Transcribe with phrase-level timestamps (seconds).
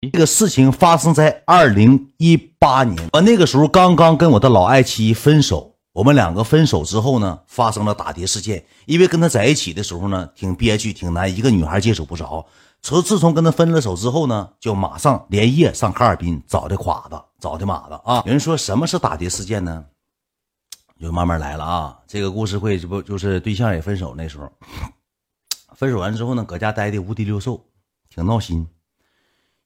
[0.00, 5.74] 这个事情发生在二零一八年，我那个时候刚刚跟我的老爱妻分手。
[5.92, 8.64] 我们两个分手之后呢，发生了打碟事件。
[8.86, 12.46] 因为跟他在一起的时候呢，挺憋屈，挺难，一个女孩接触不着。
[12.80, 18.22] 从自从跟他分了手之后呢，就马上连夜上哈尔滨找的垮子，找的马子啊。
[18.24, 19.84] 有人说什么是打碟事件呢？
[21.00, 21.98] 就慢慢来了啊。
[22.06, 24.48] 这个故事会这不就是对象也分手那时候，
[25.74, 27.64] 分手完之后呢，搁家待的无敌六兽，
[28.08, 28.64] 挺闹心。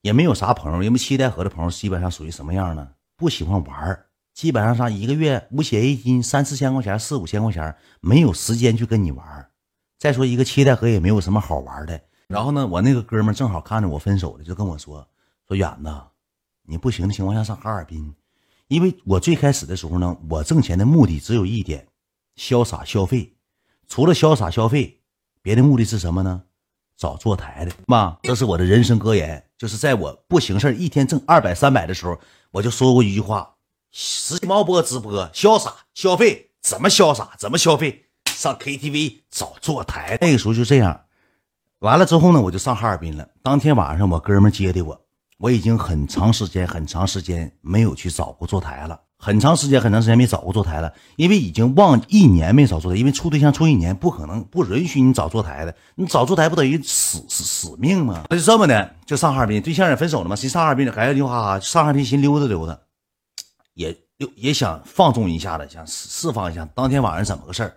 [0.02, 2.90] 也没有啥朋友，因为七代河的朋友基本上属于什么样呢？
[3.16, 9.50] 不喜欢玩基本上上一个月五险一金三四千块钱，四五千块钱，没有时间去跟你玩
[9.98, 12.00] 再说一个七代河也没有什么好玩的。
[12.26, 15.06] 然后呢，我那个哥们正好看着我分手了，就跟我说
[15.46, 15.94] ：“说远子，
[16.64, 18.12] 你不行的情况下上哈尔滨，
[18.68, 21.86] 因为我最开始的时候呢，我挣钱的目的只有一点，
[22.36, 23.36] 潇洒消费。
[23.86, 25.02] 除了潇洒消费，
[25.42, 26.42] 别的目的是什么呢？
[27.02, 32.16] 找坐台的妈，这是我的人生格言。”就是在我不行事一天挣二百三百的时候，
[32.52, 33.56] 我就说过一句话：
[33.90, 40.16] 时髦播直播，潇洒消费，怎么潇洒怎么消费，上 KTV 找坐台。
[40.20, 41.02] 那个时候就这样，
[41.80, 43.28] 完了之后呢，我就上哈尔滨了。
[43.42, 45.00] 当天晚上我哥们接的我，
[45.38, 49.00] 我已经很长时间很长时间没有去找过坐台了。
[49.24, 58.24] 很长时间，很长时间没找过坐台了，因为已经忘一年没找坐台，因为处对象处一年不可能不允许你找坐台的，你找坐台不等于死死死命吗？
[58.28, 62.76] 那就这么的，就上哈尔滨，对象也分手了嘛，谁上哈尔滨还要溜哈哈上哈尔滨先溜达溜达，
[63.74, 66.68] 也溜也想放纵一下子，想释放一下。
[66.74, 67.76] 当天晚上怎么个事儿？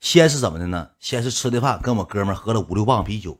[0.00, 0.88] 先是怎么的呢？
[0.98, 3.38] 先是吃的饭，跟我哥们喝了五六磅啤酒，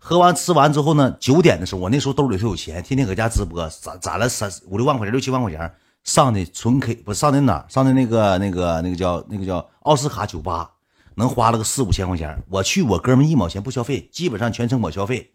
[0.00, 5.72] 喝完吃完之后呢，九点的时候，我那时候兜里头有钱，天天搁家直播，攒攒了三五六万块钱，六七万块钱。
[6.04, 7.64] 上的纯 K 不上的哪？
[7.68, 10.72] 上的那个那个那个叫那个叫奥斯卡酒吧，
[11.14, 12.42] 能花了个四五千块钱。
[12.48, 15.32] 我去，我哥们一毛钱不消费，基本上全程我消费。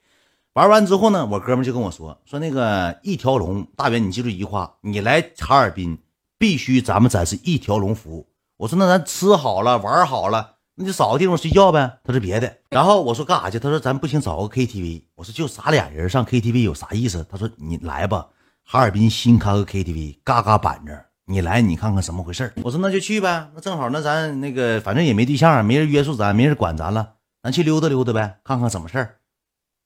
[0.53, 5.99] 玩完之后呢，我哥们就跟我说说那个一条龙大元，你记住一句话，你来哈尔滨
[6.37, 8.27] 必须咱们展示一条龙服务。
[8.57, 11.99] 我说那咱吃好了玩好了，那就找个地方睡觉呗。
[12.03, 12.57] 他说别的。
[12.71, 13.59] 然后我说干啥去？
[13.59, 15.03] 他说咱不行找个 KTV。
[15.15, 17.25] 我说就咱俩人上 KTV 有啥意思？
[17.29, 18.27] 他说你来吧。
[18.69, 29.15] 哈尔滨新开个 KTV，嘎嘎板着，你来你看看怎么回事我说那就去呗，那正好那咱那个反正也没对象，没人约束咱，没人管咱了，咱去溜达溜达呗，看看怎么事儿。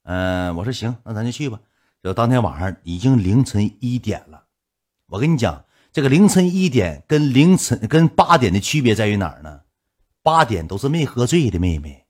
[0.01, 1.59] 嗯，我说行，那咱就去吧。
[2.01, 4.45] 就当天晚上已经凌晨一点了。
[5.09, 5.63] 我跟你讲，
[5.93, 9.61] 这个凌晨一点跟凌晨跟八点的区别在于哪儿呢？
[10.23, 12.07] 八点都是没喝醉的妹妹，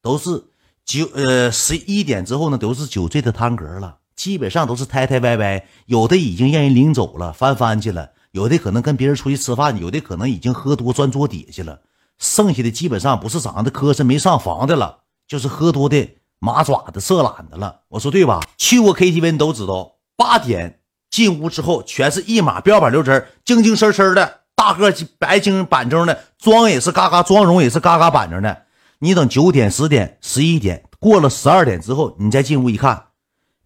[0.00, 0.44] 都是
[0.86, 3.98] 酒呃十一点之后呢都是酒醉的汤格了。
[4.20, 11.80] 基本上都是抬抬歪歪，有的已经让人领走了，翻翻去了；有的可能跟别人出去吃饭，有的可能已经喝多钻桌底下去了。
[12.18, 16.06] 剩下的基本上不是长得磕碜没上房的了，就是喝多的
[16.38, 17.80] 马爪子、色懒的了。
[17.88, 18.40] 我说对吧？
[18.58, 28.64] 去过 KTV 你都知道，八点进屋之后，全是一码标板溜直、精精神神的大个白净板正的，妆也是嘎嘎，妆容也是嘎嘎板正的。
[28.98, 33.04] 你等九点、十点、十一点过了十二点之后，你再进屋一看。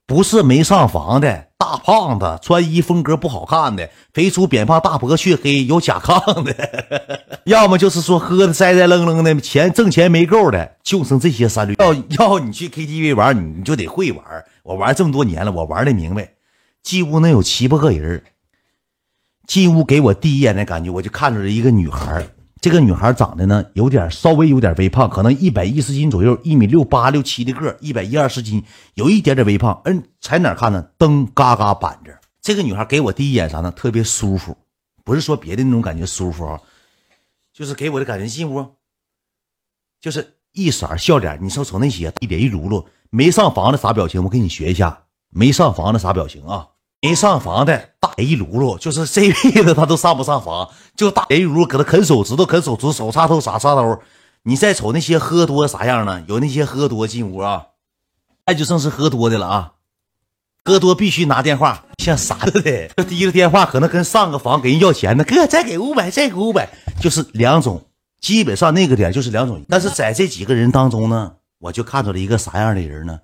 [0.06, 11.75] 不是没上房的大胖子，穿衣风格不好看的，肥粗扁胖，大脖黢黑，有甲亢的， 要么就是说喝的栽栽愣愣的，钱挣钱没够的，就剩这些三律。
[11.78, 14.22] 要要你去 KTV 玩，你就得会玩。
[14.62, 16.32] 我玩这么多年了，我玩的明白。
[16.82, 18.22] 进屋能有七八个人，
[19.47, 22.28] 进屋给我第一眼的感觉，我就看着了一个女孩。
[22.64, 28.64] 这个女孩长得呢，有点稍微有点微胖，可能一百一十斤左右，一米六八六七的个，一百一二十斤，
[28.94, 29.82] 有一点点微胖。
[29.84, 30.82] 嗯，在哪看呢？
[30.97, 32.19] 灯嘎嘎板着。
[32.41, 33.70] 这个女孩给我第一眼啥呢？
[33.70, 34.56] 特别舒服，
[35.04, 36.58] 不是说别的那种感觉舒服啊，
[37.53, 38.66] 就是给我的感觉进屋，
[40.00, 41.38] 就是一色笑脸。
[41.42, 44.24] 你说瞅那些一脸一噜噜没上房的啥表情？
[44.24, 46.69] 我给你学一下，没上房的啥表情啊？
[47.04, 54.00] 没上房的大爷一噜噜，就是这辈子他都上不上房，就大爷一噜噜搁那啃手指头，啃手指，手插头，啥插头。
[54.44, 56.25] 你再瞅那些喝多啥样呢？
[56.26, 57.66] 有那些喝多进屋啊，
[58.47, 59.72] 那就正是喝多的了啊。
[60.65, 65.24] 喝多必须拿电话，像傻子的，就提着电话，可能跟上个房给人要钱呢。
[65.24, 66.66] 哥，再给五百，再给五百，
[67.03, 67.84] 就是两种，
[68.22, 69.62] 基本上那个点就是两种。
[69.68, 73.21] 但是在这几个人当中呢，我就看到了一个啥样的人呢？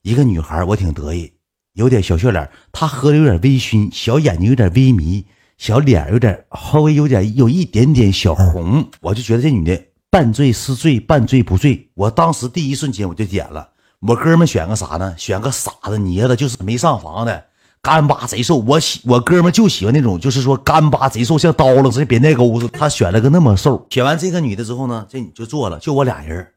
[0.00, 1.34] 一个女孩，我挺得意。
[1.78, 5.24] 有点小笑脸，他喝的有点微醺，小眼睛有点微迷，
[5.58, 9.80] 小脸有点稍微有点有一点点小红，我就觉得这女的
[10.10, 11.88] 半醉是醉，半醉不醉。
[11.94, 13.68] 我当时第一瞬间我就点了，
[14.00, 15.14] 我哥们选个啥呢？
[15.16, 17.44] 选个傻子捏的，就是没上房的，
[17.80, 18.56] 干巴贼瘦。
[18.58, 22.66] 我喜我哥们就喜欢那种，就是说干巴贼瘦，像刀了似的扁带沟子。
[22.72, 23.86] 他选了个那么瘦。
[23.88, 26.48] 选完这个女的之后呢，这你就坐了，就我俩人。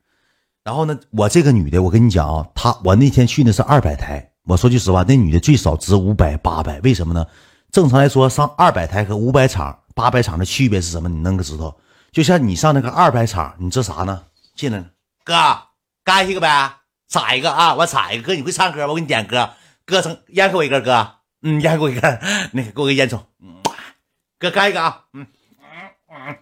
[0.64, 4.31] 然后呢，我这个女的，我跟你讲啊，她我那天去的是二百台。
[4.46, 7.26] 我说句实话，那女的最少值五百八百，为什么呢？
[7.72, 11.08] 正常来说，上二百台和五百场、八百场的区别是什么？
[11.08, 11.78] 你能个知道？
[12.12, 14.24] 就像你上那个二百场，你这啥呢？
[14.56, 14.84] 进来，
[15.24, 15.34] 哥
[16.04, 16.72] 干一个呗，
[17.08, 18.24] 插一个啊，我插一个。
[18.24, 18.88] 哥，你会唱歌？
[18.88, 19.52] 我给你点歌。
[19.86, 22.20] 哥，成烟给我一根，哥，嗯，烟给我一根，
[22.52, 23.24] 那个给我个烟抽。
[24.40, 25.28] 哥干一个啊，嗯
[26.10, 26.36] 嗯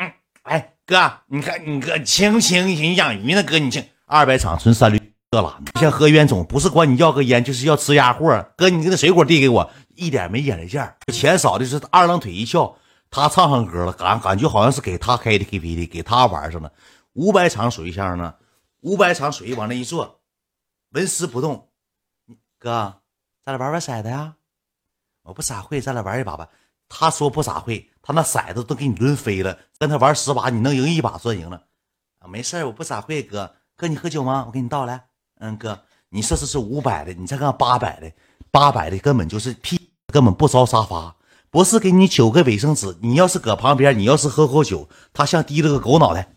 [0.00, 0.12] 嗯，
[0.42, 5.07] 哎，哥，你看你哥清清心养鱼呢，哥你清二百场纯三驴。
[5.30, 8.50] 这啦，像何元总，不是管你要个烟，就是要吃鸭货。
[8.56, 12.78] 哥，你那水果递给我，一点没眼力见钱少的是二郎腿一翘，
[13.10, 16.72] 他唱上歌了，感感觉好像是给他开的 KTV，给他玩上了。
[17.12, 18.36] 五百场水箱呢，
[18.80, 20.22] 五百场水往那一坐，
[20.92, 21.68] 纹丝不动。
[22.58, 23.02] 哥，
[23.44, 24.36] 咱俩玩玩骰子呀？
[25.24, 26.48] 我不咋会，咱俩玩一把吧。
[26.88, 29.58] 他说不咋会，他那骰子都给你抡飞了。
[29.78, 31.64] 跟他玩十把，你能赢一把算赢了。
[32.20, 33.22] 啊，没事我不咋会。
[33.22, 34.44] 哥，哥你喝酒吗？
[34.46, 35.04] 我给你倒来。
[35.40, 35.80] 嗯，哥，
[36.10, 38.10] 你这是是五百的，你再看八百的，
[38.50, 39.80] 八百的根本就是屁，
[40.12, 41.16] 根本不招沙发，
[41.50, 46.28] 不是给你取个卫生纸，你要是搁旁边，你要是喝口酒，他像低了个狗脑袋。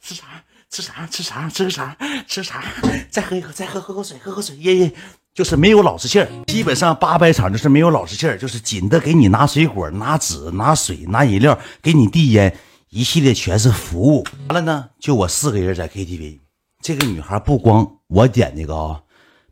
[0.00, 0.44] 吃啥？
[0.70, 1.06] 吃啥？
[1.08, 1.48] 吃啥？
[1.48, 1.96] 吃啥？
[2.26, 2.62] 吃啥？
[3.10, 4.92] 再喝一口，再喝喝口水，喝口水，爷爷
[5.32, 12.56] 就是没有老实气儿，基本上八百场就是没有老实气儿，就是紧的给你拿水果、拿纸、拿水、拿饮料，给你递烟。
[12.90, 16.40] 一系列全是服务，完了呢，就我四个人在 KTV。
[16.82, 19.00] 这个女孩不光我点那个啊，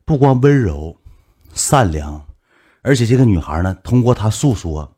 [0.05, 0.97] 不光温柔、
[1.55, 2.27] 善良，
[2.83, 4.93] 而且这个女孩呢，通过她诉说，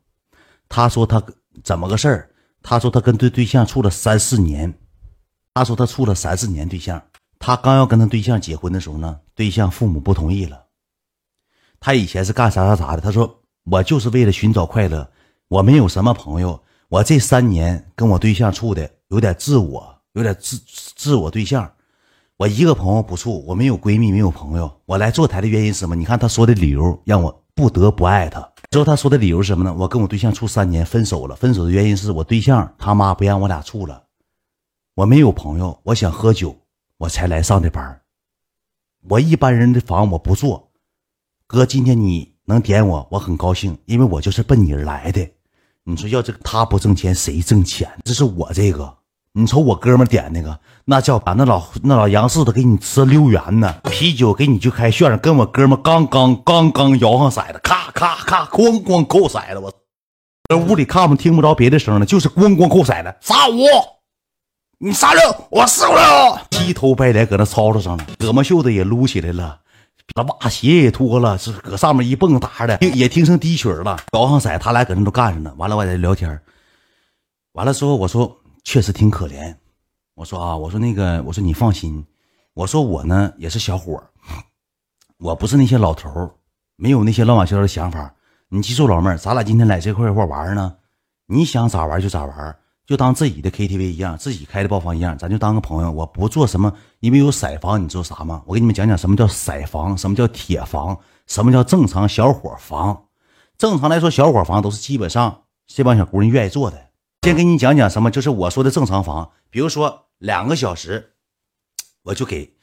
[0.67, 1.21] 她说她
[1.63, 2.31] 怎么个事儿？
[2.63, 4.73] 她说她跟对对象处了三四年，
[5.53, 6.99] 她说她处了三四年对象，
[7.37, 10.65] 她刚要跟她对象结婚的时候呢，对象父母不同意了。
[11.79, 13.01] 她以前是干啥啥啥的？
[13.01, 15.11] 她说我就是为了寻找快乐，
[15.47, 16.59] 我没有什么朋友。
[16.91, 20.57] 我这三年跟我对象处的有点自我，有点自
[20.93, 21.71] 自我对象，
[22.35, 24.69] 我一个朋友不处，我没有闺蜜，没有朋友。
[24.85, 25.95] 我来坐台的原因是什么？
[25.95, 28.45] 你看他说的理由让我不得不爱他。
[28.71, 29.73] 之后他说的理由是什么呢？
[29.73, 31.35] 我跟我对象处三年，分手了。
[31.37, 34.03] 分手的原因是我对象他妈不让我俩处了。
[34.95, 36.53] 我没有朋友，我想喝酒，
[36.97, 38.01] 我才来上的班。
[39.07, 40.73] 我一般人的房我不坐。
[41.47, 45.25] 哥，今天你能点我，我很高兴，因为我就是奔你而来的。
[45.83, 47.89] 你说要这个他不挣钱谁挣钱？
[48.05, 48.97] 这是我这个，
[49.33, 59.73] 你瞅我哥们点那个，那叫把那老那老杨氏都给你吃溜圆呢，啤酒给你就开炫了，跟我哥们刚刚刚刚摇上骰子，咔咔咔咣咣扣骰子，我
[60.47, 63.65] 搁屋里看不听不着别的声了，就是咣咣扣骰子，杀五，
[64.77, 65.97] 你杀六，我四六，
[66.51, 69.60] 鸡头白脸搁那吵吵上了，胳膊袖子也撸起来了。
[70.15, 73.97] 那袜鞋也脱了，是搁上面一蹦跶的，也听成低曲了。
[74.13, 75.53] 摇上色，他俩搁那都干着呢。
[75.57, 76.41] 完了，我在聊天
[77.53, 79.55] 完了之后，我说确实挺可怜。
[80.15, 82.05] 我说啊，我说那个，我说你放心，
[82.53, 84.03] 我说我呢也是小伙
[85.17, 86.09] 我不是那些老头
[86.75, 88.13] 没有那些乱七八糟的想法。
[88.49, 90.75] 你记住，老妹儿，咱俩今天来这块一块玩呢，
[91.27, 92.55] 你想咋玩就咋玩。
[92.85, 95.91] 就当自己的 KTV 一样，自己开的包房一样，咱就当个朋友。
[95.91, 98.43] 我不做什么，因为有色房，你知道啥吗？
[98.45, 103.05] 我给你们讲讲什么叫色房，什么叫铁房，什么叫正常小伙房。
[103.57, 106.89] 正常来说，小伙房都是基本上这帮小姑娘愿意做的。
[107.21, 109.31] 先给你讲讲什么，就是我说的正常房。
[109.49, 111.11] 比如说两个小时，
[112.03, 112.55] 我就给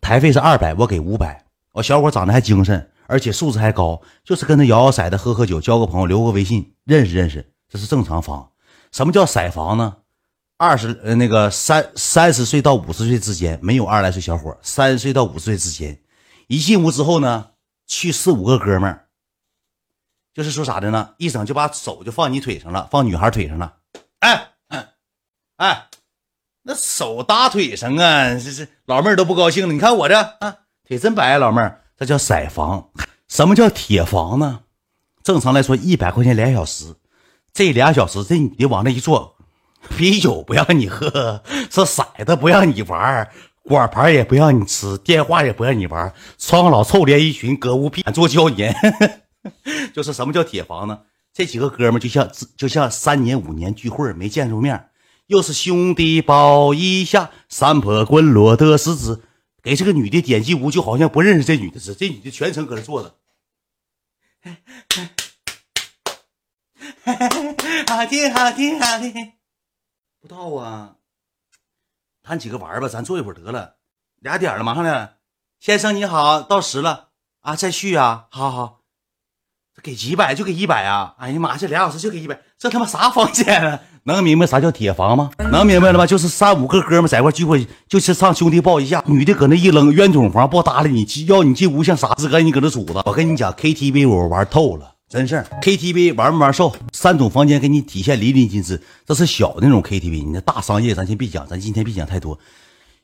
[0.00, 1.46] 台费是二百，我给五百。
[1.74, 8.49] 我小伙长得还精神，而且素质还高，就是跟他摇摇骰子、喝喝酒、交个朋友、留个微信、认识认识，这是正常房。
[8.92, 9.96] 什么叫色房呢？
[10.56, 15.98] 二十呃那个三三十岁到五十岁之间，没有二十来岁小伙，三十岁到五十岁之间，
[16.48, 17.52] 一进屋之后呢，
[17.86, 19.06] 去四五个哥们儿，
[20.34, 21.14] 就是说啥的呢？
[21.16, 23.76] 一整就把手就放你腿上了，放女孩腿上了，
[24.18, 24.88] 哎哎
[25.56, 25.86] 哎，
[26.62, 29.72] 那手搭腿上啊，这是老妹儿都不高兴了。
[29.72, 32.90] 你看我这啊，腿真白，老妹儿，这叫色房。
[33.28, 34.64] 什么叫铁房呢？
[35.22, 36.96] 正常来说，一百块钱俩小时。
[37.52, 39.36] 这俩小时，这女的往那一坐，
[39.96, 43.28] 啤酒不让你喝， 是骰子不让你玩，
[43.62, 48.74] 果盘也不让你吃，电话也不让你玩，穿个老臭连衣裙，搁屋屁做胶年，
[49.94, 51.00] 就是什么叫铁房呢？
[51.32, 54.88] 这几个哥们就像就像三年五年聚会没见着面，
[55.28, 59.22] 又是兄弟抱一下，山坡滚落的石子，
[59.62, 63.14] 给这个女的点击屋，就好像不认识这女的似的，这女的全程搁这坐着。
[67.88, 69.32] 好听，好听，好听。
[70.20, 70.96] 不到啊，
[72.22, 73.76] 谈几个玩吧，咱坐一会儿得了。
[74.20, 75.10] 俩点了，马上呢。
[75.58, 77.08] 先生你好，到时了
[77.40, 78.80] 啊，再续啊，好好。
[79.82, 81.14] 给几百就给一百啊！
[81.18, 83.80] 哎呀妈，这俩小时就给一百，这他妈啥房间啊？
[84.02, 85.30] 能明白啥叫铁房吗？
[85.50, 86.06] 能明白了吗？
[86.06, 93.02] 就是三五个哥们在一块聚会，就是上兄弟抱一下，女的搁那一扔冤种房不搭理你，要你进屋像傻子哥，你搁那杵着。
[93.06, 95.44] 我跟你讲，KTV 我玩透了，真事儿。
[95.60, 96.72] KTV 玩没玩瘦？
[96.92, 98.80] 三种房间给你体现淋漓尽致。
[99.04, 102.38] 这是小那种 KTV，你那大商业咱先别讲，咱今天别讲太多，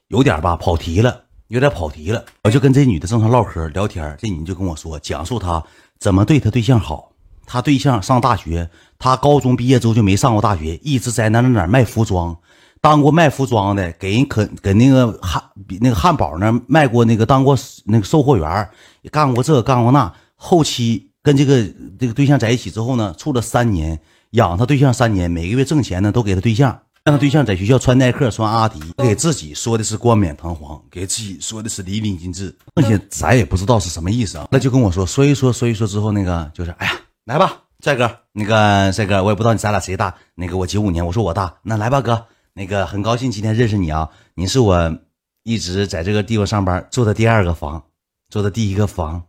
[0.07, 2.25] 有点吧跑题了，有点跑题了。
[2.45, 5.61] 我就跟这女的正常唠嗑聊天，这女的就跟我说，讲述她
[5.99, 7.11] 怎么对她对象好。
[7.45, 8.71] 她对象上大学，
[9.01, 12.37] 她高中毕业之后就没上过大学，一直在哪哪哪卖服装，
[12.81, 15.43] 当过卖服装的，给人可给那个汉
[15.81, 18.71] 那个汉堡那卖过那个当过那个售货员，
[19.03, 20.13] 也干过这干过那。
[20.39, 21.61] 后期跟这个
[21.99, 23.99] 这个对象在一起之后呢，处了三年，
[24.31, 34.47] 养他对象三年，每个月挣钱呢都给他对象，让他对象在学校穿耐克穿阿迪，给自己说的是冠冕堂皇，给自己说的是淋漓尽致，剩下咱也不知道是什么意思啊。
[34.53, 36.93] 那就跟我说说一说说一说之后，那个就是哎呀。
[37.25, 40.15] 来吧，帅哥，那个帅哥，我也不知道你咱俩谁大。
[40.37, 41.57] 那个我九五年，我说我大。
[41.65, 44.09] 那来吧，哥，那个很高兴今天认识你啊。
[44.37, 44.97] 你是我
[45.43, 47.83] 一直在这个地方上班住的第二个房，
[48.31, 49.25] 住的第一个房，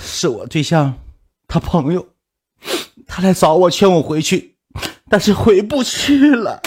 [0.00, 0.94] 是我对象
[1.46, 2.06] 他朋友，
[3.06, 4.54] 他来找我劝我回去，
[5.08, 6.60] 但是回不去了，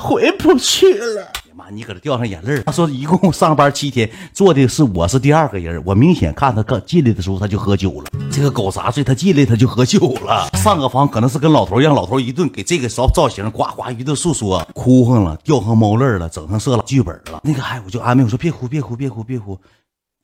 [0.00, 1.32] 回不去了。
[1.54, 5.82] 妈，你搁这掉上眼泪他说一共上班七天，做的是我是第二个人。
[5.86, 8.10] 我明显看他刚进来的时候他就喝酒了。
[8.30, 10.50] 这个狗杂碎，他进来他就喝酒了。
[10.52, 17.40] 上个房可能是跟老头让老头一顿给这个造造型，呱呱一顿诉说，哭哼了，掉上猫泪了，整上色了剧本了。
[17.42, 19.58] 那个哎，我就安慰我说别哭别哭别哭别哭，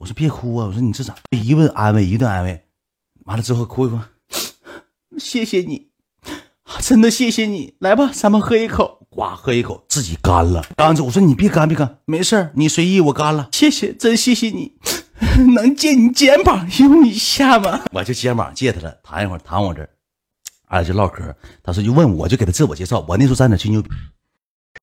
[0.02, 2.60] 我说别哭啊，我说你这咋一问安慰一顿安慰，
[3.24, 4.00] 完了之后哭一哭，
[5.16, 5.90] 谢谢你，
[6.80, 9.06] 真的谢谢你，来吧，咱们喝一口。
[9.10, 10.66] 呱，喝一口，自己干了。
[10.76, 13.48] 干着，我说你别干，别干，没事你随意，我干了。
[13.52, 14.72] 谢谢，真谢谢你，
[15.54, 17.82] 能借你肩膀用一下吗？
[17.92, 19.88] 我就肩膀借他了，躺一会儿，躺我这儿，
[20.66, 21.32] 俺俩就唠嗑。
[21.62, 23.04] 他说就问我，就给他自我介绍。
[23.06, 23.88] 我那时候在哪吹牛逼。